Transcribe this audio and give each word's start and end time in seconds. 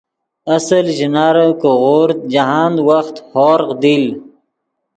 اصل 0.55 0.85
ژینارے 0.97 1.47
کہ 1.59 1.71
غورد 1.81 2.17
جاہند 2.33 2.77
وخت 2.89 3.15
ہورغ 3.31 3.69
دیل 3.83 4.05